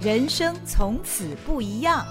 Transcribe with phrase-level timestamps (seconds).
[0.00, 2.06] 人生从此不一样。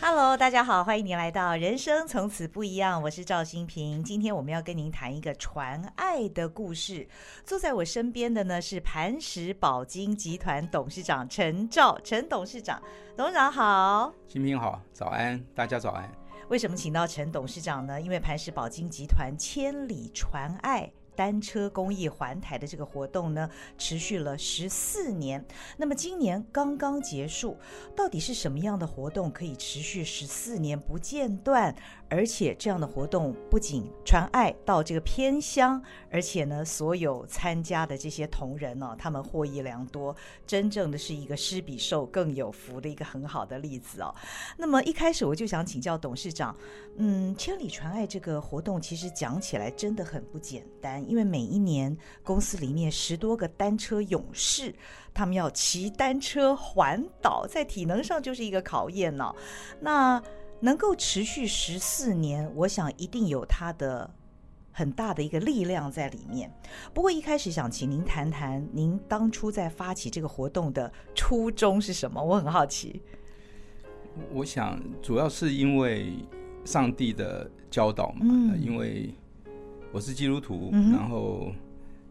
[0.00, 4.02] Hello，大家好，欢迎您来到《人生从此不一样》，我是赵新平。
[4.02, 7.06] 今天我们要跟您谈一个传爱的故事。
[7.44, 12.82] 坐在我身边的呢是磐石宝金集团董事长陈兆，陈董事长，
[13.14, 16.10] 董事长好，新平好，早安，大家早安。
[16.48, 18.00] 为什么请到陈董事长呢？
[18.00, 20.90] 因为磐石宝金集团千里传爱。
[21.16, 23.48] 单车公益环台的这个活动呢，
[23.78, 25.44] 持续了十四年。
[25.76, 27.56] 那么今年刚刚结束，
[27.96, 31.74] 到底是什么样的活动可以持续十四年不间断？
[32.08, 40.14] 而且这样的活动不仅传爱到这个偏乡，而且呢，所有参加的这些同仁呢、哦，他们获益良多，
[40.46, 44.14] 真正的是一个施比受更有福的一个很好的例子哦。
[44.56, 46.54] 那么一开始我就想请教董事长，
[46.98, 54.74] 嗯，千里传爱这个活动其实讲起来真的很不简单，因为每一年公司里面十多个单车勇士，
[55.14, 59.36] 他们要骑单车环岛，在体能上就是一个考验呢、哦。
[59.80, 60.22] 那
[60.60, 64.10] 能够持续十四年，我想一定有它的
[64.72, 66.50] 很大的一个力量在里面。
[66.94, 72.22] 不过一开始想请您谈谈，您当初在发起这个活动的初衷是什么？
[72.22, 73.02] 我很好奇。
[74.32, 76.14] 我想主要是因为
[76.64, 79.14] 上帝的教导嘛，嗯、因为
[79.96, 81.50] 我是基督徒，嗯、然后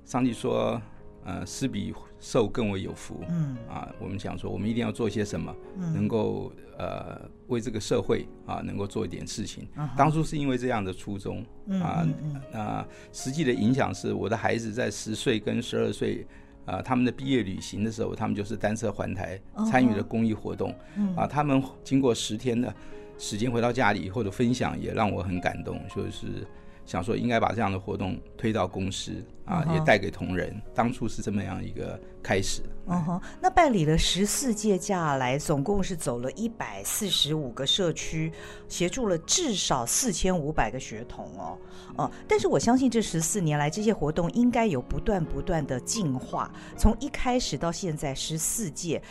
[0.04, 0.82] 上帝说。
[1.28, 3.24] 呃，施比受更为有福。
[3.28, 9.68] 嗯啊，我们想说，我们一定要做些什么，嗯、能够呃为这个社会啊，能够做一点事情。
[9.76, 12.08] 嗯、当初是因为这样的初衷、嗯、啊。
[12.52, 16.28] 那、呃、实际的影响是，我的孩子在十岁跟十二岁
[16.64, 19.42] 啊，他们的毕业旅行的时候，他们就是单车环台
[19.72, 20.76] 参与了公益活动。
[20.96, 22.72] 嗯、啊，他们经过十天的
[23.18, 26.46] 时间回到家里以后的分享，也让我很感动，就是。
[26.86, 29.12] 想说应该把这样的活动推到公司
[29.46, 29.74] 啊，uh huh.
[29.74, 30.56] 也带给同仁。
[30.74, 32.62] 当初是这么样一个开始。
[32.88, 33.24] 嗯哼、uh，huh.
[33.42, 38.32] 那办理了十四届下来，总共是走了一百四十五个社区，
[38.70, 41.58] 协助了至少四千五百个学童哦。
[41.98, 49.02] 哦、uh，但是我相信这十四年来，这些活动应该有不断不断的进化，从一开始到现在十四届。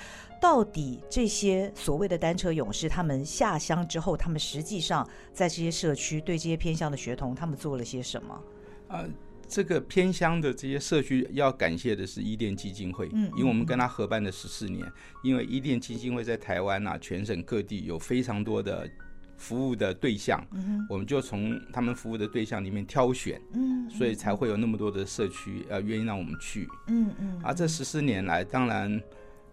[0.44, 8.38] 到底这些所谓的单车勇士，他们下乡之后，他们实际上在这些社区对这些偏乡的学童，他们做了些什么？
[8.88, 9.08] 呃，
[9.48, 14.86] 这个偏乡的这些社区要感谢的是伊甸基金会，嗯，因为我们跟他合办了十四年，
[15.22, 18.86] 因为伊甸基金会在台湾啊，全省各地有非常多的
[19.38, 29.02] 服务的对象，嗯，我们就从他们服务的对象里面挑选，嗯，所以才会有那么多的社区呃愿意让我们去，嗯嗯，而这十四年来，当然。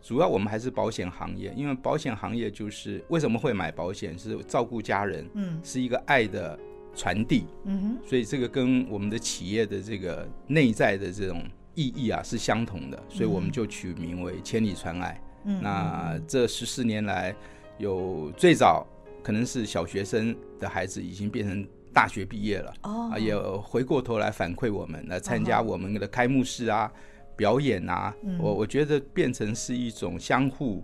[0.02, 6.58] 主要我们还是保险行业，因为保险行业就是为什么会买保险，是照顾家人，嗯，是一个爱的
[6.96, 11.44] 传递，嗯哼，所以这个跟我们的企业的这个内在的这种
[11.76, 15.22] 意义啊是相同的，所以我们就取名为千里传爱。
[15.46, 17.36] 嗯，那这十四年来，
[17.78, 18.86] 有最早
[19.24, 26.92] 可能是小学生的孩子已经变成大学毕业了，哦，也回过头来反馈我们来参加我们的开幕式啊。
[27.36, 30.84] 表演啊，嗯、我我觉得变成是一种相互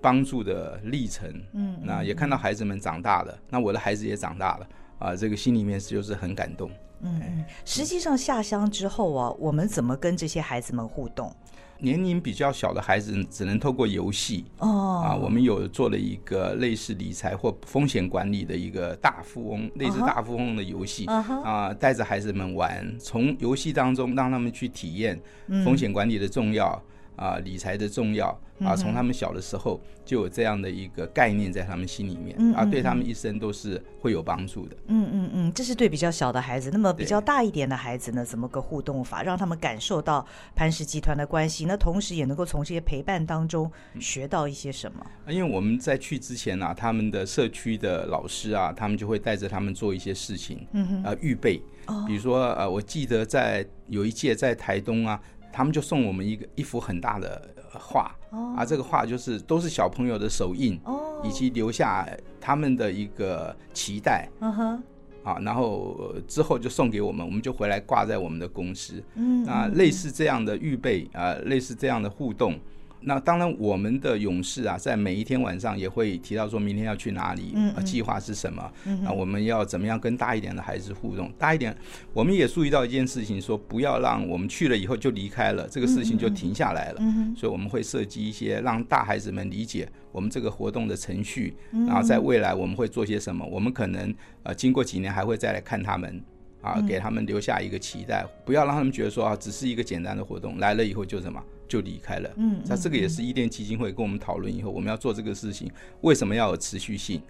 [0.00, 1.28] 帮助的历程。
[1.52, 4.68] 嗯，那也看到孩子们长大了，那我的孩子也长大了
[4.98, 6.70] 啊，这个心里面就是很感动。
[7.00, 11.34] 嗯嗯，实际上下乡之后啊，我们怎么跟这些孩子们互动？
[11.80, 15.02] 年龄比较小的孩子只能透过游戏哦。
[15.04, 25.20] 啊，我们有做了一个类似理财或风险管理的一个大富翁，类似大富翁的游戏啊，带着孩子们玩，从游戏当中让他们去体验
[25.64, 26.82] 风险管理的重要。
[27.18, 28.28] 啊，理财的重要
[28.60, 34.76] 啊，从他们小的时候就有这样的一个概念在他们心里面，啊，对他们一生都是会有帮助的。
[34.86, 36.70] 嗯嗯嗯，这是对比较小的孩子。
[36.72, 40.24] 那么比较大一点的孩子呢，怎么个互动法，让他们感受到
[40.54, 41.64] 磐石集团的关系？
[41.66, 45.04] 那同时也能够从这些陪伴当中学到一些什么？
[45.26, 55.20] 嗯、因为我们在去之前啊，他们的社区的老师啊，他们就会带着他们做一些事情，嗯哼，啊，预备，哦、比如说呃，我记得在有一届在台东啊。
[55.58, 58.56] 他们就送我们一个一幅很大的画，oh.
[58.56, 61.26] 啊，这个画就是都是小朋友的手印，oh.
[61.26, 62.08] 以及留下
[62.40, 64.82] 他们的一个期待嗯哼
[65.24, 69.50] 啊，然后之后就送给我们，我们就回来挂在我们的公司，mm hmm.
[69.50, 72.56] 啊，类似这样的预备啊，类似这样的互动。
[73.00, 78.62] 那当然，我们的勇士啊，在每一天晚上也会提到说明天要去哪里，嗯嗯，计划是什么，
[79.06, 81.32] 啊，我们要怎么样跟大一点的孩子互动？
[81.38, 81.76] 大一点，
[82.12, 86.98] 我们也注意到一件事情，说不要让我们去了以后就离开了，这个事情就停下来了。
[87.00, 91.54] 嗯，所以我们会设计一些让大孩子们理解我们这个活动的程序，
[91.86, 93.46] 然后在未来我们会做些什么。
[93.46, 96.22] 我们可能呃，经过几年还会再来看他们。
[96.60, 102.30] 啊，给他们留下一个期待，不要让他们觉得说啊，只是一个简单的活动，来了以后就什么就离开了。
[102.36, 105.70] 嗯，那这个也是伊甸基金会跟我们讨论以后，我们要做这个事情，
[106.00, 107.22] 为什么要有持续性？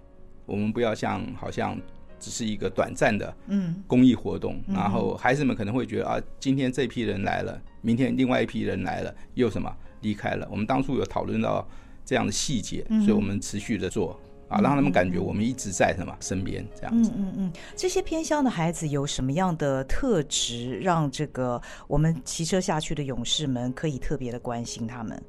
[0.45, 1.79] 我们不要像好像
[2.19, 9.71] 只是一个短暂的嗯公益活动，然后孩子们可能会觉得啊，今天这批人来了，明天另外一批人来了，又什么
[10.01, 10.47] 离开了。
[10.49, 11.67] 我们当初有讨论到
[12.03, 14.19] 这样的细节，所以我们持续的做。
[14.49, 17.11] 啊，让他们感觉我们一直在什么身边这样子。
[17.15, 25.21] 嗯嗯嗯，这些偏乡的孩子有什么样的特质，让这个我们骑车下去的勇士们可以特别的关心他们？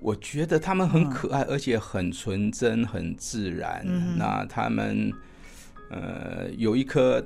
[0.00, 3.82] 我觉得他们很可爱，而且很纯真、很自然。
[3.86, 5.10] 嗯、那他们
[5.90, 7.24] 呃有一颗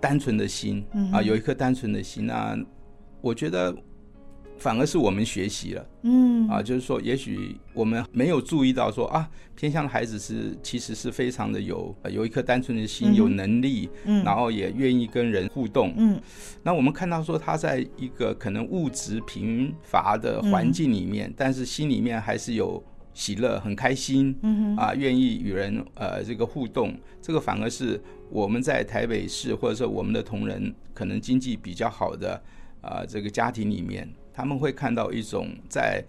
[0.00, 0.82] 单纯的心
[1.12, 2.26] 啊，有一颗单纯的心。
[2.26, 2.58] 那
[3.20, 3.76] 我觉得。
[4.58, 6.48] 反而是我们学习了，嗯。
[6.48, 16.20] 啊，就是说，也许我们没有注意到说啊，偏向的孩子是其实是非常的有有一颗单纯的心，有能力，嗯，然后也愿意跟人互动，嗯。
[16.62, 22.80] 那我们看到说他在一个可能物质贫乏的环境里面，但是心里面还是有
[23.12, 28.00] 喜乐，很开心，嗯啊，愿意与人呃这个互动，这个反而是
[28.30, 32.40] 我们在台北市或者说我们的同仁可能经济比较好的
[32.80, 34.08] 啊这个家庭里面。
[34.36, 36.04] 他们会看到一种在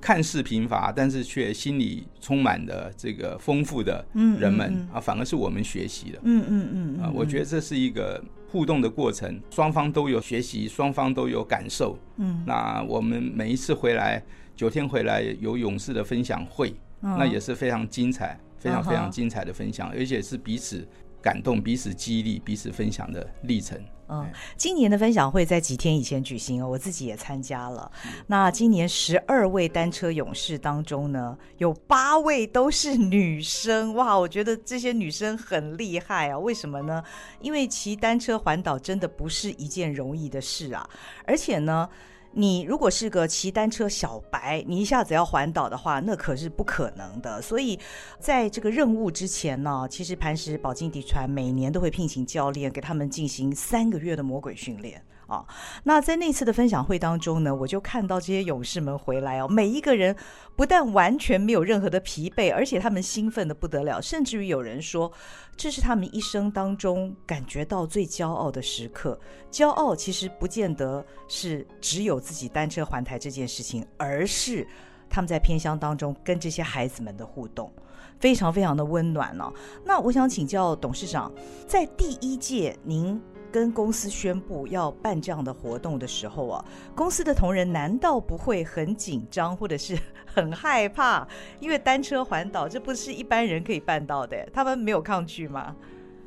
[0.00, 4.02] 看似贫乏，但是却心里充满的这个丰富的
[4.38, 6.18] 人们、嗯嗯嗯、啊，反而是我们学习的。
[6.22, 11.98] 嗯嗯嗯啊，我觉得这是一个互动的过程，双方都有学习，双方都有感受。
[12.16, 14.22] 嗯，那我们每一次回来
[14.54, 16.72] 九天回来有勇士的分享会，
[17.02, 20.86] 嗯、那也是非常精彩，非常非常精彩的分享，而且是彼此
[21.22, 23.78] 感动、彼此激励、彼此分享的历程。
[24.12, 27.88] 嗯，今年的分享会在几天以前举行哦，我自己也参加了。
[28.26, 36.36] 那今年十二位单车勇士当中呢，有八位都是女生，哇，我觉得这些女生很厉害啊！
[36.36, 37.00] 为什么呢？
[37.40, 40.90] 因为骑单车环岛真的不是一件容易的事啊，
[41.24, 41.88] 而且呢。
[42.32, 47.42] 你如果是个骑单车小白，你一下子要环岛的话，那可是不可能的。
[47.42, 47.78] 所以，
[48.20, 55.02] 在这个任务之前呢，其实磐石宝金迪传每年都会聘请教练给他们进行三个月的魔鬼训练。
[55.30, 55.46] 啊，
[55.84, 60.14] 那在那次的分享会当中呢，我就看到这些勇士们回来哦，每一个人
[60.56, 65.10] 不但完全没有任何的疲惫，而且他们兴奋得不得了，甚至于有人说
[65.56, 69.16] 这是他们一生当中感觉到最骄傲的时刻。
[69.52, 74.66] 骄傲其实不见得是只有自己单车环台这件事情，而是
[75.08, 77.72] 他们在偏乡当中跟这些孩子们的互动，
[78.18, 79.52] 非常非常的温暖哦。
[79.84, 81.32] 那我想请教董事长，
[81.68, 83.22] 在第一届您。
[83.50, 86.64] 跟公司宣布要办这样的活动的时候啊，
[86.94, 91.26] 公司的同仁难道不会很紧张或者是很害怕？
[91.58, 95.74] 因为单车环岛这不是一般人可以办到的，他们没有抗拒吗？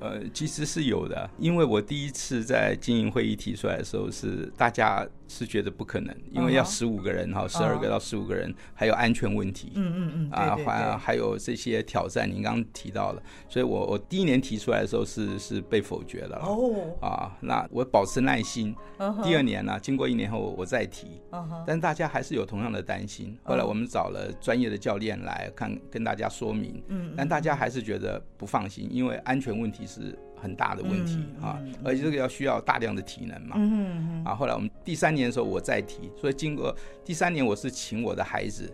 [0.04, 16.38] 呃，其实是有的，因为我第一次在经营会议提出来的时候，是大家是觉得不可能，因为要十五个人哈，十二个到十五个人，还有安全问题，嗯嗯嗯，啊，还还有这些挑战，您刚刚提到了，所以我我第一年提出来的时候是是被否决了。
[16.44, 18.76] 哦，啊，那我保持耐心，
[19.24, 21.22] 第二年呢，经过一年后我再提，
[21.66, 29.88] 但大家还是有同样的担心，后来我们找了专业的教练来看，跟大家说明，嗯，但大家还是觉得不放心，因为安全问题。
[29.94, 33.56] 是很大的问题啊，而且这个要需要大量的体能嘛。
[33.58, 38.72] 嗯啊，后来我们第三年的时候我再提，所以经过第三年，我是请我的孩子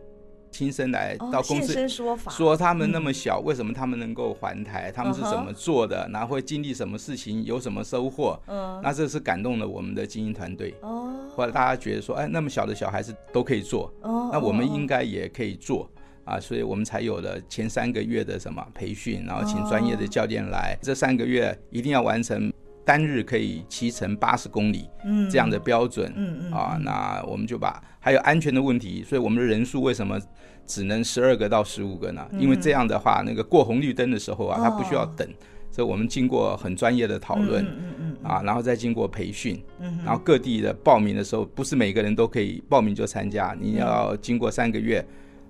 [0.52, 8.40] 亲身来到公司说法，说他们那么小，为什么他们能够还台，他们是怎么做的，然后会经历什么事情，有什么收获。
[8.48, 10.74] 嗯，那这是感动了我们的精英团队。
[10.82, 15.88] 哦，后来大家觉得说，哎，那么小的小孩子都可以做，那我们应该也可以做。
[16.30, 22.54] 啊，所以我们才有了前三个月的什么培训，然后请专业的教练来，这三个月一定要完成
[22.86, 24.88] 单日可以骑乘八十公里，
[25.32, 30.20] 这样的标准，嗯嗯，啊，那我们就把还有安全的问题，所以我们的人数为什么
[30.68, 32.24] 只能十二个到十五个呢？
[32.38, 35.28] 因为这样的话，那个过红绿灯的时候啊，他不需要等，
[35.72, 39.60] 所以我们经过很专业的讨论，嗯嗯，啊，然后再经过培训，
[40.06, 45.04] 然后各地的报名的时候，不是每个人都可以报名就参加，你要经过三个月。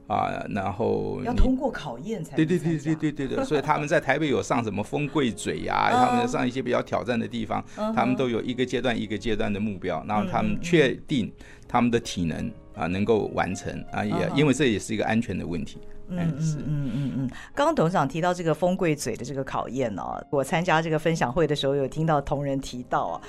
[0.09, 7.63] 啊，然后要通过考验才对对对对对对对，所以他们在台北有上什么风柜嘴呀，他们上一些比较挑战的地方，
[7.95, 11.31] 他们都有一个阶段一个阶段的目标，然后他们确定
[11.67, 15.77] 他们的体能啊能够完成啊，也因为这也是一个安全的问题。
[16.09, 23.21] 嗯嗯嗯嗯嗯，刚刚董事长提到这个风柜嘴的这个考验呢、哦，我参加这个分享会的时候有听到同仁提到啊，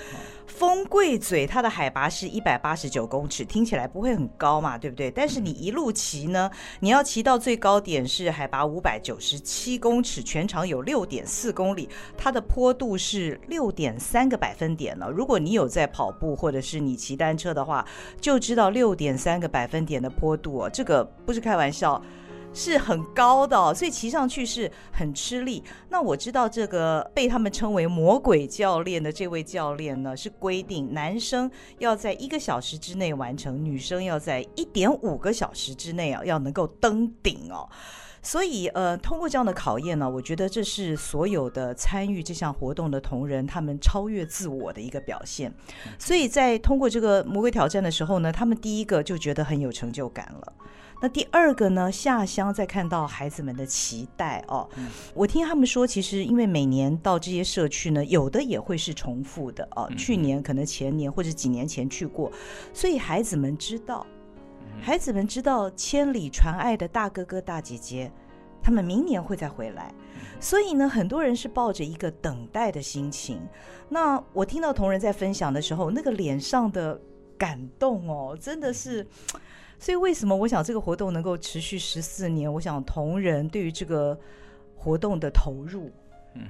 [0.47, 5.11] 风柜嘴它的海拔是一百八十九公尺，听起来不会很高嘛，对不对？
[5.11, 15.07] 但是你一路骑呢，你要骑到最高点是海拔五百九十七公尺，全长有六点四公里，它的坡度是六点三个百分点呢。
[15.11, 17.87] 如果你有在跑步或者是你骑单车的话，
[18.21, 22.01] 就知道六点三个百分点的坡度哦，这个不是开玩笑。
[22.53, 25.63] 是很高的哦，所以骑上去是很吃力。
[25.89, 37.69] 那我知道这个被他们称为“魔鬼教练”的这位教练呢，是规定男生要在一个小时之内完成，女生要在一点五个小时之内啊，要能够登顶哦。
[38.23, 45.51] 所以呃，通过这样的考验呢，我觉得这是所有的参与这项活动的同仁他们超越自我的一个表现。
[45.99, 50.53] 所以在通过这个魔鬼挑战的时候呢，他们第一个就觉得很有成就感了。
[51.03, 62.31] 那第二个呢，下乡再看到孩子们的期待哦，嗯、我听他们说，其实因为每年到这些社区呢，有的也会是重复的哦，嗯、去年可能前年或者几年前去过，
[62.75, 64.07] 所以孩子们知道，
[64.83, 68.13] 孩子们知道千里传爱的大哥哥大姐姐，
[68.63, 69.95] 他们明年会再回来，
[70.39, 73.41] 所以呢，很多人是抱着一个等待的心情。
[73.89, 77.01] 那我听到同仁在分享的时候，那个脸上的
[77.39, 79.07] 感动哦，真的是。
[79.81, 82.53] 所以，为什么我想这个活动能够持续十四年？
[82.53, 84.17] 我想同仁对于这个
[84.77, 85.91] 活动的投入，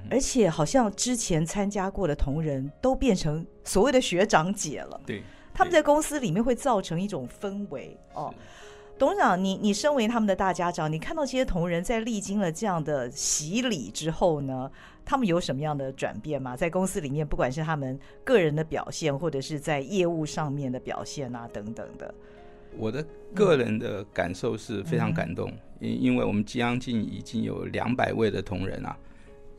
[0.09, 4.99] 而且好像之前参加过的同仁都变成所谓的学长姐了。
[5.05, 5.23] 对，
[5.53, 8.33] 他们在公司里面会造成一种氛围哦。
[8.99, 14.69] 董事长，你你身为他们的大家长，你看到这些同仁在历经了这样的洗礼之后呢，
[15.05, 16.55] 他们有什么样的转变吗？
[16.55, 22.13] 在公司里面，不管是他们个人的表现，或者是在业务上面的表现啊，等等的。
[22.77, 28.95] 我的个人的感受是非常感动，因、嗯、因为我们将近已经有两百位的同仁啊，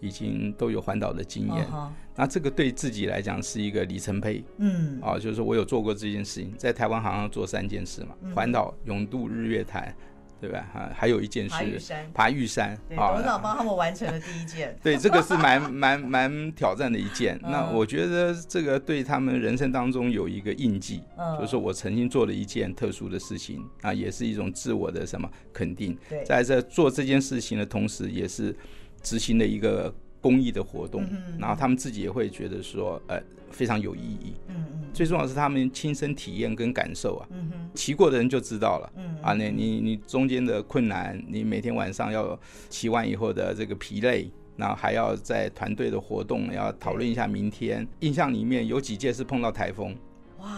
[0.00, 1.64] 已经都有环岛的经验。
[1.66, 4.42] 哦、那这个对自己来讲是一个里程碑。
[4.59, 9.95] 嗯，啊，就是说我有做过这件事情，在台湾好像做三件事嘛：环岛、永渡、日月潭。
[10.42, 10.66] 对吧？
[10.75, 12.76] 哈，还有一件事，爬玉山，爬玉山。
[12.88, 14.76] 对，董事长帮他们完成了第一件。
[14.82, 17.38] 对，这个是蛮 蛮蛮挑战的一件。
[17.44, 21.00] 那我觉得这个对他们人生当中有一个印记，
[21.38, 25.96] 就是说我曾经做了一件特殊的事情啊，也是一种自我的什么肯定。
[26.08, 28.52] 对，在这做这件事情的同时，也是
[29.00, 31.04] 执行的一个公益的活动，
[31.38, 33.22] 然后他们自己也会觉得说，呃。
[33.52, 39.14] 非常有意义，嗯嗯，最重要的是他们亲身体验跟感受啊，嗯哼，骑过的人就知道了，嗯。
[39.20, 49.94] 啊，那你你中间的困难，你每天晚上要骑完以后的这个疲累，然后还要在团队的活动要讨论一下明天，印象里面有几届是碰到台风，
[50.38, 50.48] 哇，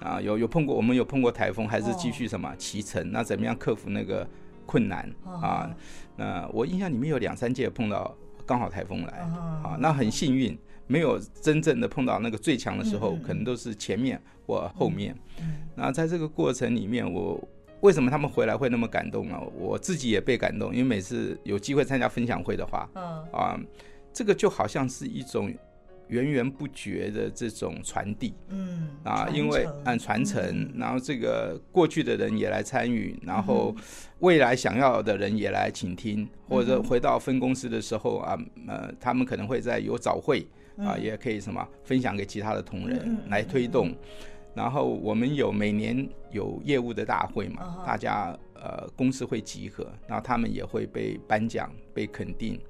[0.00, 2.50] 啊有有碰过，我们有碰过台风，还是继续什么？
[2.56, 4.26] 骑乘，那怎么样克服那个
[4.64, 5.06] 困难？
[5.26, 5.70] 啊？
[6.16, 8.16] 那我印象里面有两三届碰到
[8.48, 10.58] 刚好台风来，啊，那很幸运。
[10.90, 15.14] 没有真正的碰到那个最强的时候，可能都是前面或后面。
[15.74, 17.38] 那在这个过程里面，我
[17.82, 19.38] 为什么他们回来会那么感动呢？
[19.54, 22.88] 我自己也被感动，因为每次有机会参加分享会的话，
[23.34, 23.60] 啊，
[24.14, 25.52] 这个就好像是一种
[26.08, 33.74] 源源不绝的这种传递，嗯啊，因为按传承，然后这个过去的人也来参与，然后
[34.18, 40.46] 未来想要的人也来倾听，或者回到分公司的时候啊，呃，他们可能会在有早会。
[40.78, 43.92] 啊，也可以什么分享给其他的同仁来推动，
[44.54, 52.60] 然后我们有每年有业务的大会嘛，大家呃公司会集合，然后他们也会被颁奖、被肯定，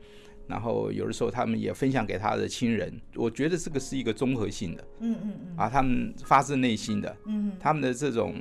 [0.48, 2.92] 然后有的时候他们也分享给他的亲人。
[3.14, 8.34] 我觉得这个是一个综合性的，嗯嗯嗯，啊，他们发自内心的，嗯，他们的这种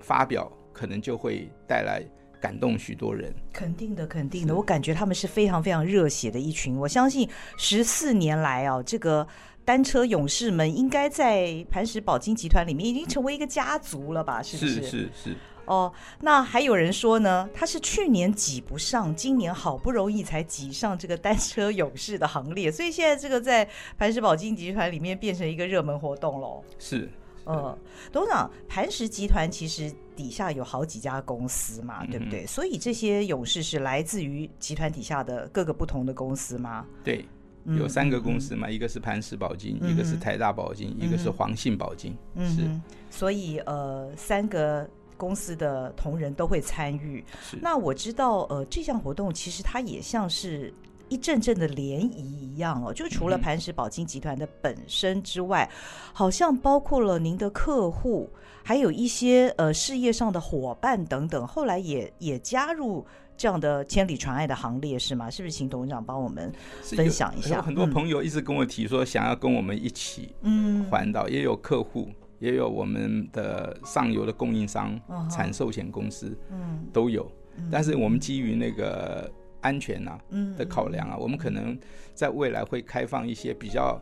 [0.00, 2.02] 发表可能就会带来。
[2.40, 4.54] 感动许多人，肯定的，肯定的。
[4.54, 6.76] 我感觉他们是非常非常热血的一群。
[6.76, 9.26] 我相信十四年来啊，这个
[9.64, 14.42] 单车勇士们应该在磐石宝金集团里面已经成为一个家族了吧？
[14.42, 14.74] 是不是？
[14.74, 15.36] 是是是。
[15.66, 23.68] 哦，那还有人说呢，他是去年挤不上，今年好不容易才挤上这个单车勇士的行列，所以现在这个在
[23.98, 26.62] 磐石宝金集团里面变成一个热门活动喽。
[26.78, 27.08] 是。
[27.46, 27.78] 呃，
[28.10, 32.46] 董事长，磐石集团其实底下有好几家公司嘛，嗯、对不对？
[32.46, 36.86] 所以这些勇士是来自于集团底下的各个不同的公司吗？
[37.04, 37.22] 对，
[37.66, 42.16] 有三个公司嘛，嗯、一个是磐石宝金，嗯、一个是台大宝金，嗯、一个是黄信宝金。
[42.34, 42.62] 嗯，是。
[43.10, 47.24] 所以呃，三个公司的同仁都会参与。
[47.60, 50.72] 那我知道，呃，这项活动其实它也像是。
[51.10, 52.92] 一阵阵的涟漪一样哦。
[52.92, 55.76] 就除了磐石宝金集团的本身之外，嗯、
[56.14, 58.28] 好像包括了您的客户，
[58.64, 63.06] 还有一些呃事业上的伙伴等等，后来也也加入
[63.36, 65.30] 这样的千里传爱的行列，是吗？
[65.30, 65.52] 是不是？
[65.54, 66.50] 请董事长帮我们
[66.82, 67.60] 分享一下。
[67.60, 72.08] 很多朋友一直跟我提说，想要跟我们一起嗯环岛，也有客户。
[72.44, 77.26] 也有我们的上游的供应商、产寿险公司，嗯，都有。
[77.70, 79.30] 但是我们基于那个
[79.62, 80.18] 安全啊
[80.58, 81.78] 的考量啊，我们可能
[82.12, 83.98] 在未来会开放一些比较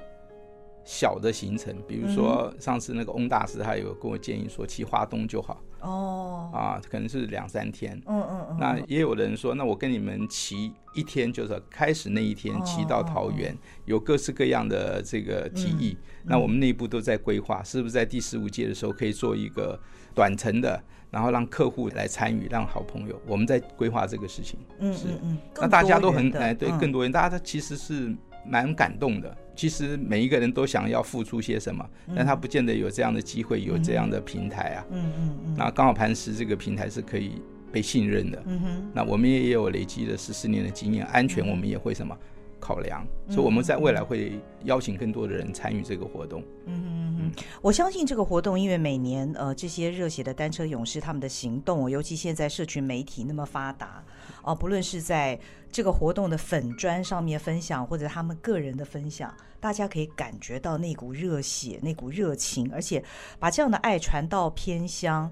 [0.84, 5.60] 小的行程，比如说上次那个翁大师他有跟我建议说，骑花东就好。
[5.80, 8.00] 哦，啊，可能是两三天。
[8.06, 8.56] 嗯嗯嗯。
[8.60, 15.96] 那也有人说，那我跟你们骑一天，就是开始那一天骑到桃园，有各式各样的这个提议。
[16.22, 19.76] 那我们内部都在规划，是不是在第十五届的时候可以做一个
[20.14, 24.60] 短程的，然后让客户来参与，让好朋友，我们在规划这个事情。
[24.78, 25.38] 嗯嗯嗯。
[25.56, 28.14] 那大家都很哎，对，更多人，大家其实是
[28.46, 29.36] 蛮感动的。
[29.54, 34.86] 其实每一个人都想要付出些什么，但他不见得有这样的机会，有这样的平台啊。
[34.90, 35.54] 嗯嗯嗯。
[35.56, 37.32] 那刚好磐石这个平台是可以
[37.70, 38.42] 被信任的。
[38.46, 38.90] 嗯哼。
[38.94, 42.16] 那我们也有累积了十四年的经验，安全我们也会什么
[42.58, 46.42] 考量，所以我们在未来会邀请更多的人参与这个活动。
[46.64, 47.30] 嗯嗯嗯。
[47.60, 54.02] 我相信这个活动，因为每年呃这些热血的单车勇士他们的行动，尤其现在社群媒体那么发达。
[54.42, 55.38] 哦，不论是在
[55.70, 63.02] 这个活动的粉砖上面分享，或者他们个人的分享，大家可以感觉到那股热血、那股热情，而且
[63.38, 65.30] 把这样的爱传到偏乡，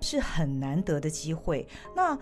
[0.00, 1.66] 是很难得的机会。
[1.94, 2.18] 那。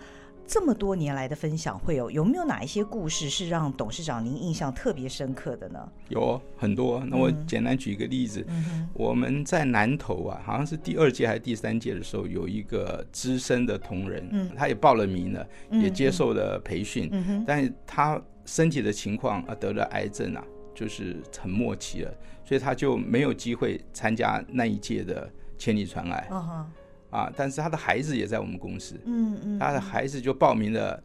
[0.47, 5.91] 这么多年来的分享会有有没有哪一些故事是让董事长您印象特别深刻的呢？
[6.07, 8.45] 有很多，那我简单举一个例子。
[8.47, 20.41] 嗯、我们在南投啊，好像是第二届还是第三届的时候，有一个资深的同仁，嗯、他也报了名了，嗯、也接受了培训，嗯、但是他身体的情况啊，得了癌症啊，
[20.73, 22.13] 就是很末期了，
[22.45, 26.27] 所以他就没有机会参加那一届的千里传爱。
[26.31, 26.65] 哦
[27.17, 27.33] 啊！
[27.35, 31.01] 但是他的孩子也在我们公司，嗯嗯，他的孩子就报名了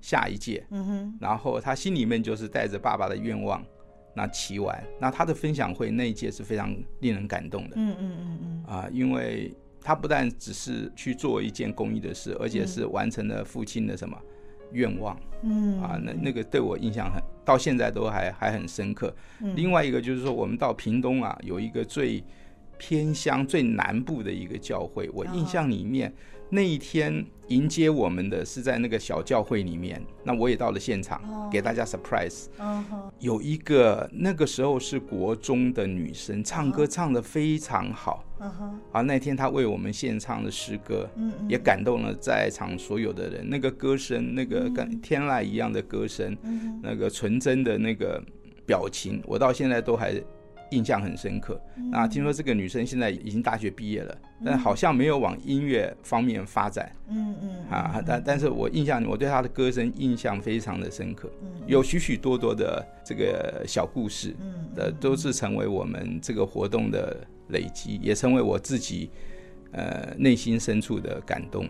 [0.00, 3.64] 下一届，嗯哼，然后他心里面就是带着爸爸的愿望，
[4.12, 14.18] 那骑完，那他的分享会那一届是非常令人感动的，嗯嗯嗯嗯，啊，因为他不但只是去做一件公益的事，而且是完成了父亲的什么
[14.72, 19.14] 愿望，嗯啊，那那个对我印象很，到现在都还还很深刻。
[19.54, 22.24] 另外一个就是说，我们到屏东啊，有一个最。
[22.78, 26.14] 偏乡最南部的一个教会，我印象里面、uh.
[26.50, 31.50] 那一天迎接我们的是在那个小教会里面，那我也到了现场，uh.
[31.50, 32.46] 给大家 surprise。
[32.58, 32.82] Uh.
[33.20, 38.24] 有一个那个时候是国中的女生，唱歌唱得非常好。
[38.40, 38.50] Uh.
[38.92, 41.30] 啊，那天她为我们献唱的诗歌，uh.
[41.48, 43.48] 也感动了在场所有的人。
[43.48, 46.80] 那个歌声，那个跟天籁一样的歌声，uh.
[46.82, 48.22] 那个纯真的那个
[48.66, 50.20] 表情，我到现在都还。
[50.72, 51.60] 印象很深刻。
[51.90, 56.90] 那听说这个女生现在已经大学毕业了，但好像没有往音乐方面发展。
[57.08, 57.50] 嗯嗯。
[57.70, 61.30] 啊，但但是我印象，我对她的歌声印象非常的深刻。
[61.66, 64.34] 有许许多多的这个小故事，
[64.74, 67.16] 的都是成为我们这个活动的
[67.48, 69.10] 累积，也成为我自己
[69.72, 71.68] 呃内心深处的感动。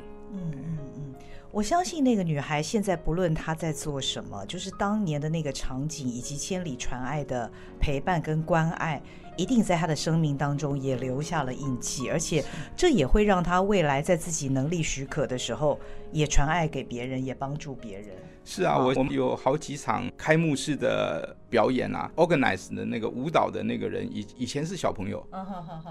[1.53, 9.01] 我相信那个女孩现在不论她在做什么，就是当年的那个场景以及千里传爱的陪伴跟关爱，
[9.37, 12.43] 一定在她的生命当中也留下了印记，而且
[12.75, 15.79] 这也会让她未来在自己能力许可的时候，
[16.11, 18.09] 也传爱给别人，也帮助别人。
[18.47, 25.25] 是啊，我我们有好几场开幕式的表演啊，organize 的那个舞蹈的那个人以以前是小朋友，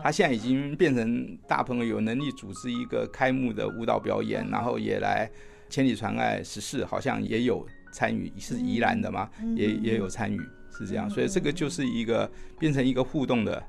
[0.04, 5.30] 他现在已经变成大朋友，有能力组织一个开幕的舞蹈表演，然后也来。
[5.71, 9.27] 千里传爱十四好像也有参与，是宜兰的吗？
[9.41, 10.39] 嗯、也也有参与，
[10.77, 12.29] 是这样，所以这个就是一个
[12.60, 13.63] 变成一个互动的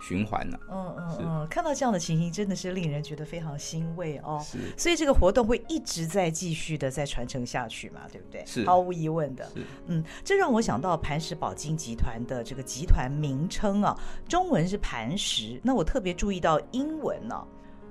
[0.00, 0.60] 循环了。
[0.70, 4.40] 嗯嗯嗯，看到这样的情形，真的是令人觉得非常欣慰哦。
[4.44, 8.44] 是，所以这个活动会一直在继续的在传承下去嘛，对不对？
[8.46, 9.44] 是，毫无疑问的。
[9.46, 17.46] 是，嗯，这让我想到磐石宝金集团的这个集团名称啊，中文是磐石，那我特别注意到英文呢、啊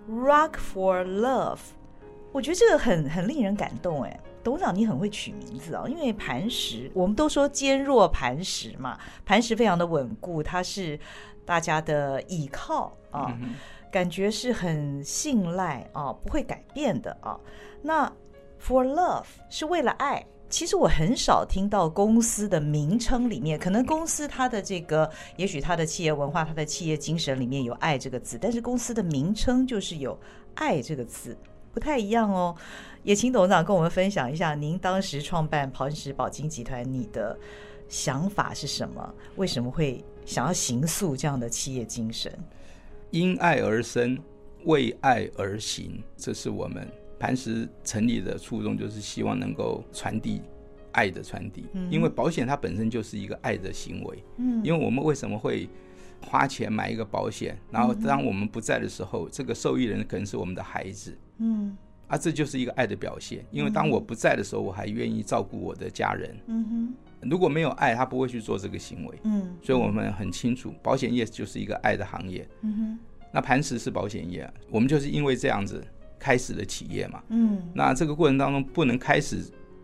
[0.09, 1.59] ，Rock for Love。
[2.37, 8.95] 我觉得这个很很令人感动哎，董事长你很会取名字哦，因为磐石我们都说坚若磐石嘛，
[9.25, 10.99] 磐石非常的稳固，它是
[11.43, 13.55] 大家的依靠啊，嗯、
[13.91, 17.39] 感觉是很信赖啊，不会改变的啊。
[17.81, 18.05] 那
[18.61, 30.15] For Love 是为了爱，其实我很少听到公司的名称里面，可能公司它的这个，也许它的企业文化、它的企业精神里面有爱这个字，但是公司的名称就是有
[30.53, 31.35] 爱这个字。
[31.77, 32.55] 不太一样哦。
[33.03, 37.37] 也请董事长跟我们分享一下，您当时创办磐石宝金集团，你的
[37.87, 39.13] 想法是什么？
[39.35, 42.35] 为什么会想要行塑这样的企业精神？
[43.11, 44.17] 因爱而生，
[44.63, 46.87] 为爱而行，这是我们
[47.19, 50.41] 磐石成立的初衷，就是希望能够传递
[50.93, 51.67] 爱的传递。
[51.73, 54.23] 嗯，因为保险它本身就是一个爱的行为。
[54.37, 55.69] 嗯，因为我们为什么会
[56.21, 57.57] 花钱买一个保险？
[57.71, 61.17] 然后当我们不在的时候，这个受益人可能是我们的孩子。
[61.37, 61.77] 嗯。
[62.07, 63.45] 啊，这就是一个爱的表现。
[63.51, 66.37] 因为当我不在的时候，我还愿意照顾我的家人。
[66.45, 69.19] 嗯哼，如果没有爱，他不会去做这个行为。
[69.23, 72.47] 嗯，所以我们很清楚，保险业就是一个爱的行业。
[72.61, 72.99] 嗯哼，
[73.33, 75.85] 那磐石是保险业，我们就是因为这样子
[76.17, 77.21] 开始了企业嘛。
[77.27, 79.43] 嗯，那这个过程当中不能开始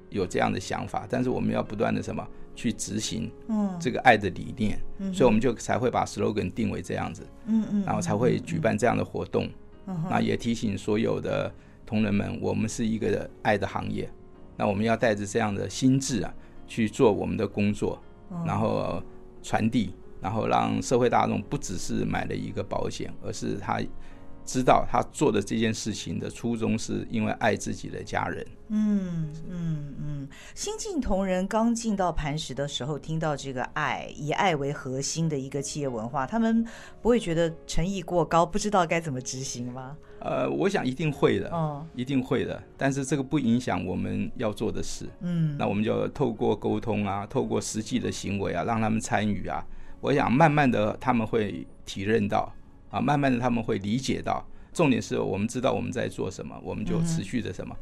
[0.09, 3.31] 有这样的想法，但是我们要不断的什么去执行。
[3.47, 4.79] 嗯，这个爱的理念。
[4.99, 7.25] 嗯，所以我们就才会把 slogan 定为这样子。
[7.45, 9.47] 嗯嗯，然后才会举办这样的活动。
[9.87, 11.51] 嗯，那也提醒所有的。
[11.85, 14.09] 同仁们，我们是一个爱的行业，
[14.55, 16.33] 那我们要带着这样的心智啊
[16.65, 18.01] 去做我们的工作，
[18.47, 19.03] 然后
[19.43, 23.79] 传递，然后让社会大众不只是买了一个保险，而是他。
[24.45, 28.45] 知道他做的这件事情的初衷是因为爱自己的家人。
[28.69, 36.65] 嗯嗯嗯，新进同仁刚进到磐石的时候，听到这个爱，以爱为核心的一个企业文化，他们
[37.01, 39.95] 不会觉得诚意过高，不知道该怎么执行吗？
[40.19, 42.61] 呃，我想一定会的，哦，一定会的。
[42.77, 45.07] 但是这个不影响我们要做的事。
[45.21, 49.63] 嗯，那我们就透过沟通啊，透过实际的行为啊，让他们参与啊。
[49.99, 52.51] 我想慢慢的他们会体认到。
[52.93, 57.75] 啊，慢慢的他们会理解到，重点是我们知道我们在做什么，我们就持续的什么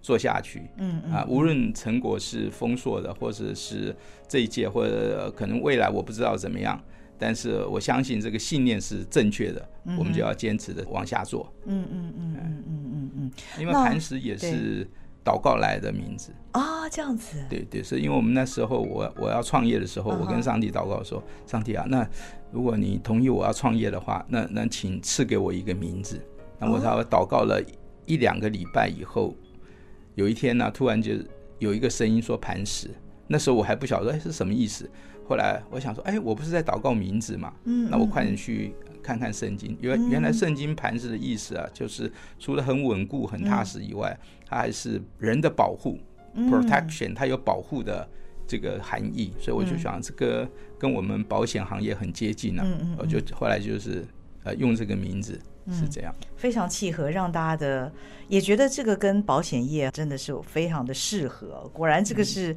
[0.00, 0.62] 做下去。
[0.78, 3.94] 嗯啊，无论成果是丰硕的，或者是
[4.26, 6.82] 这一届，或者可能未来我不知道怎么样，
[7.18, 11.52] 但是我相信这个信念是正确的，我们就要坚持的往下做。
[11.66, 14.88] 嗯嗯嗯嗯嗯嗯嗯，因为磐石也是。
[15.24, 17.38] 祷告来的名字啊，这样子。
[17.48, 22.06] 对对，是因为我们那时候我我要创业的时候，我跟上帝祷告说：“上帝啊，那
[22.52, 26.20] 如果你同意我要创业的话，那那请赐给我一个名字。”
[26.60, 27.60] 那我他祷告了
[28.04, 29.34] 一两个礼拜以后，
[30.14, 31.12] 有一天呢，突然就
[31.58, 32.90] 有一个声音说“磐石”。
[33.26, 34.88] 那时候我还不晓得哎是什么意思。
[35.26, 37.52] 后来我想说，哎，我不是在祷告名字嘛？
[37.64, 38.74] 嗯，那我快点去。
[39.04, 45.98] 看看圣经，原原来圣经磐石的意思啊，就是除了很稳固、很踏实以外，它还是人的保护
[46.34, 48.08] ，protection，它有保护的
[48.46, 49.30] 这个含义。
[49.38, 52.66] 所以我就想，这个跟我们保险行业很接近啊。
[52.96, 54.02] 我就后来就是
[54.42, 55.38] 呃用这个名字
[55.70, 57.92] 是这样，非常契合，让大家的
[58.28, 61.70] 也觉得这个跟保险业真的是非常的适合。
[61.74, 62.56] 果然这个是。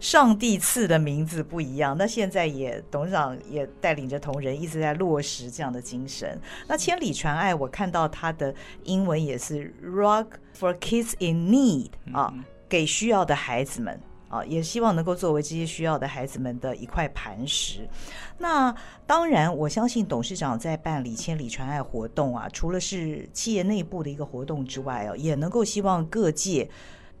[0.00, 6.38] 上帝赐的名字不一样，那现在也董事长也带领着同仁一直在落实这样的精神。
[6.68, 10.26] 那千里传爱，我看到它的英文也是 Rock
[10.58, 12.34] for Kids in Need 啊，
[12.68, 17.88] 给需要的孩子们啊，也希望能够作为这些需要的孩子们的一块磐石。
[18.36, 18.74] 那
[19.06, 26.68] 当然，我相信董事长在办理千里传爱活动啊，除了是企业内部的一个活动之外哦，也能够希望各界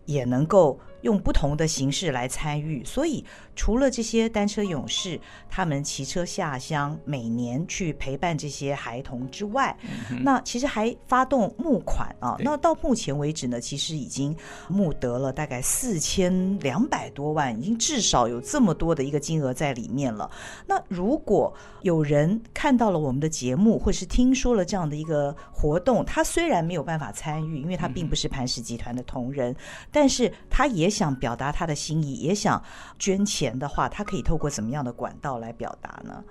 [0.04, 0.78] 也能够。
[1.04, 3.22] 用不同的形式来参与，所以
[3.54, 9.76] 除了这些单车勇士，他们骑车下乡，每年去陪伴这些孩童之外，
[10.10, 12.36] 嗯、那其实还发动募款啊。
[12.40, 14.34] 那到目前为止呢，其实已经
[14.66, 20.30] 募得了大概四千两百多万，已经至少有这么多的一个金额在里面了。
[20.66, 29.56] 那如果有人看到了我们的节目，或是听说了这样的一个活动，他虽然没有办法参与，因为他并不是磐石集团的同仁，嗯、
[29.92, 30.93] 但是他也。
[30.94, 32.62] 想表达他的心意，也想
[32.98, 36.22] 捐钱的话，他可以透过什么样的管道来表达呢？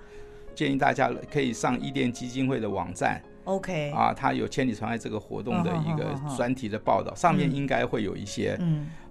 [0.54, 8.56] 建议大家可以上伊甸基金会的网站，OK 啊，他有千里传爱这个活动的一个专题的报道，上面应该会有一些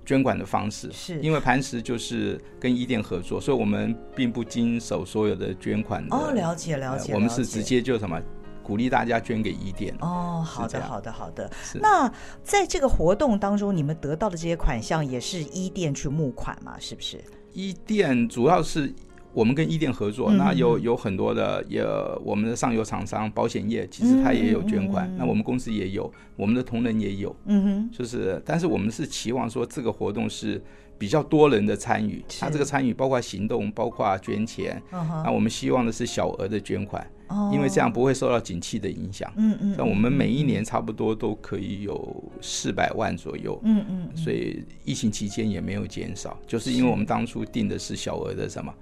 [0.05, 0.89] 捐款的方式。
[0.91, 6.15] 是因为磐石就是跟伊甸合作，所以我们并不经手所有的捐款的。
[6.15, 8.21] 哦，了解了解，我们是直接就什么。
[8.63, 11.51] 鼓励大家捐给伊甸哦，好的，好的，好的。
[11.75, 12.11] 那
[12.43, 16.77] 在这个活动当中，你们得到的这些款项也是伊甸去募款嘛？
[16.79, 17.23] 是不是？
[17.51, 18.91] 伊甸主要是
[19.31, 21.83] 我们跟伊甸合作，嗯、那有有很多的，也
[22.23, 25.07] 我们的上游厂商保险业，其实他也有捐款。
[25.09, 27.35] 嗯、那我们公司也有，我们的同仁也有。
[27.45, 30.61] 嗯哼，就是，但是我们是期望说这个活动是
[30.97, 34.81] 比较多人的参与，他这个参与包括行动，包括捐钱。
[34.91, 37.05] 嗯、哼那我们希望的是小额的捐款。
[37.53, 39.31] 因为这样不会受到景气的影响。
[39.35, 43.59] 嗯嗯，像我们每一年差不多都可以有四百万左右。
[43.63, 48.73] 嗯嗯，所以疫情期间也没有减少，就是因为我们当初定的是小额的什么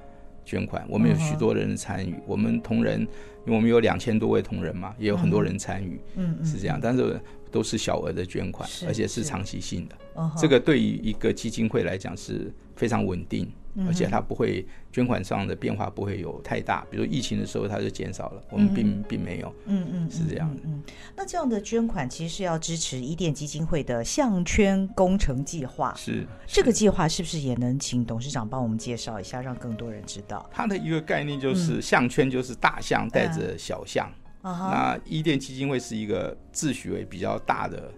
[0.45, 7.19] 捐款，我们有许多人参与，我们同仁因为我们有两千多位同仁嘛，也有很多人参与，嗯嗯，是这样，但是
[7.51, 13.51] 都是小额的捐款，而且是长期性的，哦、这个对于一个基金会来讲是非常稳定。
[13.87, 20.53] 而且它不会捐款上的变化不会有太大，比如疫情的时候它就减少了，我们并、嗯、并没有，嗯嗯，是这样。
[20.53, 20.61] 的。
[20.65, 20.83] 嗯，嗯，
[21.15, 30.45] 那这样的捐款其实是要支持伊甸基金会的项圈工程计划，是这个计划是不是也能请董事长帮我们介绍一下，让更多人知道？
[30.51, 34.11] 它的一个概念就是项圈就是大象带着小象，
[34.43, 37.91] 嗯、那伊甸基金会是一个自诩为比较大的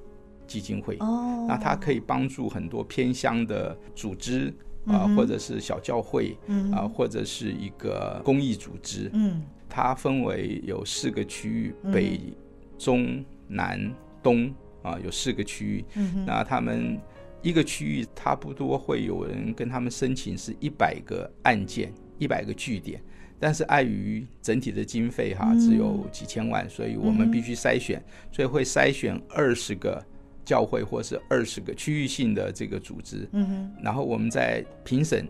[0.48, 4.54] 基金会，哦，那它可以帮助很多偏乡的组织。
[4.86, 12.20] 啊，或者是小教会，嗯、啊，或者是一个公益组织，嗯，它分为有四个区域，北、
[12.78, 13.90] 中、南、
[14.22, 15.86] 东，啊，有四个区域。
[15.96, 17.00] 嗯，那他们
[17.42, 23.02] 一个区域差不多会有人跟他们申请是一百个案件，一百个据点，
[23.44, 28.02] 但是碍于整体的经费哈、啊，只有几千万，所以我们必须筛选，
[28.32, 30.02] 所以会筛选二十个。
[30.46, 35.26] 教会或是二十个区域性的这个组织，嗯哼，然后我们在评审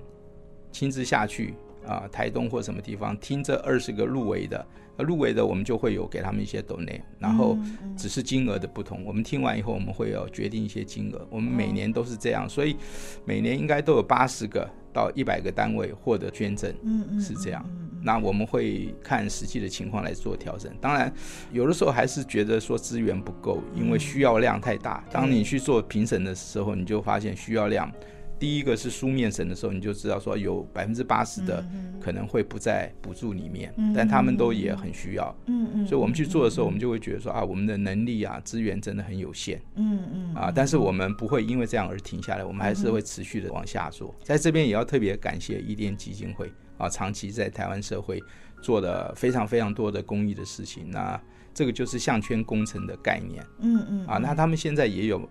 [0.72, 1.54] 亲自下去
[1.86, 4.66] 啊，台东或什么地方听这二十个入围的，
[4.98, 7.56] 入围的我们就会有给他们一些 donate，然后
[7.96, 9.06] 只是金额的不同。
[9.06, 11.28] 我们听完以后，我们会有决定一些金额。
[11.30, 12.76] 我们每年都是这样，所以
[13.24, 17.66] 每年应该都有八十个到一百个单位获得捐赠，嗯嗯，是这样。
[18.06, 20.72] 那我们会看实际的情况来做调整。
[20.80, 21.12] 当然，
[21.52, 25.04] 有的时候还是觉得说资源不够，因为需要量太大。
[25.10, 27.92] 当你去做评审的时候，你就发现需要量。
[28.40, 31.64] 第一个是书面审的时候，你就知道说有百分之八十的
[32.02, 35.34] 可能会不在补助里面，但他们都也很需要。
[35.46, 35.88] 嗯嗯。
[35.88, 39.62] 所以我们去做的时候，我们就会觉得说啊，我们的能力啊，资源真的很有限。
[39.76, 40.36] 嗯嗯。
[40.36, 44.14] 啊，但是我们不会因为这样而停下来，我们还是会持续的往下做。
[44.24, 48.22] 在这边也要特别感谢伊甸基金会啊，长期在台湾社会
[48.62, 50.92] 做的非常非常多的公益的事情。
[50.92, 51.18] 那
[51.54, 53.42] 这个就是项圈工程的概念。
[53.60, 54.06] 嗯嗯。
[54.06, 55.22] 啊，那他们现在也有。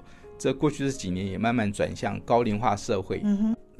[0.42, 3.22] 这过去这几年也慢慢转向高龄化社会，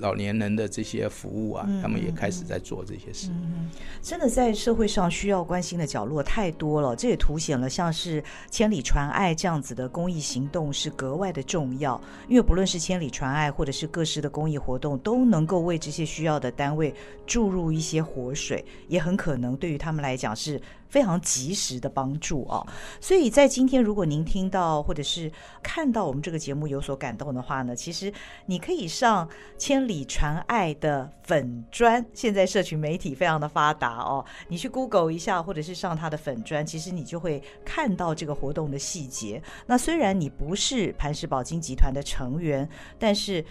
[0.03, 3.29] 老年人的这些服务啊，嗯，他们也开始在做这些事。
[3.31, 3.71] 嗯，
[4.03, 11.99] 真的在社会上需要关心的角落太多了，这也凸显了像是千里传爱这样子的公益行动是格外的重要。
[12.29, 16.93] 因为不论是千里传爱，或者是各式的公益活动，都能够为这些需要的单位
[17.25, 20.61] 注入一些活水，也很可能对于他们来讲是。
[20.93, 22.61] 非常及时的帮助啊！
[23.01, 28.13] 所以在今天，如果您听到或者是看到我们这个节目有所感动的话呢，其实
[28.45, 32.05] 你可以上千里传爱的粉砖。
[32.15, 39.43] 现在社群媒体非常的发达哦，你去 Google 一下，或者是上他的粉砖，其实你就会看到这个活动的细节。
[39.67, 42.67] 那虽然你不是磐石宝金集团的成员，
[42.99, 43.45] 但是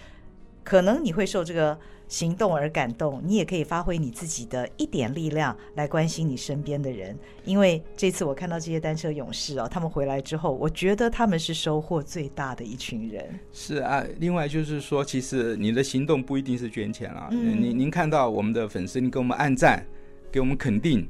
[0.63, 1.77] 可能你会受这个。
[2.11, 7.17] 行动而感动，你也可以发挥你自己的一点力量来关心你身边的人。
[7.45, 13.39] 因为这次我看到这些单车勇士哦，他们回来之后，我觉得他们是收获最大的一群人。
[13.53, 17.29] 是啊，另外就是说，其实你的行动不一定是捐钱啊。
[17.31, 19.81] 嗯，您您看到我们的粉丝，你给我们按赞，
[20.29, 21.07] 给我们肯定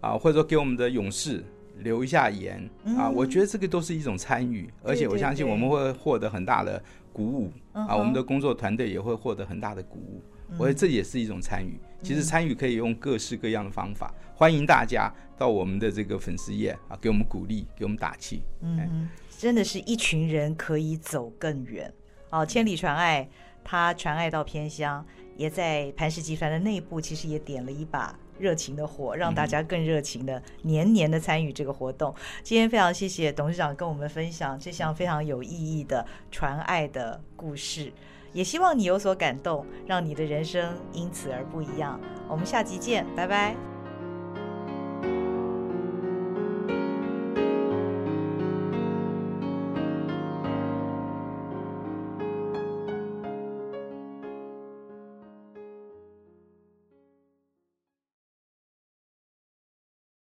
[0.00, 1.42] 啊，或者说给我们的勇士
[1.78, 2.62] 留一下言
[2.96, 6.80] 啊，我觉得这个都是一种参与，而且我相信我们会获得很大的
[7.14, 10.20] 鼓舞啊，我们的工作团队也会获得很大的鼓舞。
[10.58, 11.78] 我觉得这也是一种参与。
[12.02, 14.12] 其实参与可以用各式各样的方法。
[14.34, 18.42] 欢迎大家到我们的这个粉丝页啊，给我们鼓励，给我们打气。
[18.60, 21.90] 嗯，真的是一群人可以走更远。
[22.30, 23.26] 哦，千里传爱，
[23.62, 25.04] 他传爱到偏乡，
[25.36, 32.14] 也在磐石集团的内部，其实也点了一把热情的火，让大家更热情的年年的参与这个活动。
[32.42, 37.92] 今天非常谢谢董事长跟我们分享这项非常有意义的传爱的故事。
[38.32, 42.00] 也希望你有所感动，让你的人生因此而不一样。
[42.28, 43.73] 我们下集见，拜拜。